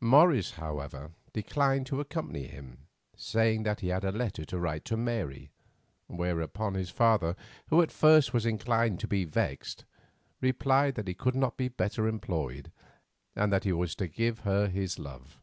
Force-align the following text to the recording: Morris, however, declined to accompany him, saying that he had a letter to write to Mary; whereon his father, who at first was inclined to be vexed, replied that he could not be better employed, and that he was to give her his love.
Morris, 0.00 0.50
however, 0.54 1.12
declined 1.32 1.86
to 1.86 2.00
accompany 2.00 2.48
him, 2.48 2.88
saying 3.16 3.62
that 3.62 3.78
he 3.78 3.86
had 3.86 4.02
a 4.04 4.10
letter 4.10 4.44
to 4.44 4.58
write 4.58 4.84
to 4.84 4.96
Mary; 4.96 5.52
whereon 6.08 6.74
his 6.74 6.90
father, 6.90 7.36
who 7.68 7.80
at 7.80 7.92
first 7.92 8.34
was 8.34 8.44
inclined 8.44 8.98
to 8.98 9.06
be 9.06 9.24
vexed, 9.24 9.84
replied 10.40 10.96
that 10.96 11.06
he 11.06 11.14
could 11.14 11.36
not 11.36 11.56
be 11.56 11.68
better 11.68 12.08
employed, 12.08 12.72
and 13.36 13.52
that 13.52 13.62
he 13.62 13.70
was 13.72 13.94
to 13.94 14.08
give 14.08 14.40
her 14.40 14.66
his 14.66 14.98
love. 14.98 15.38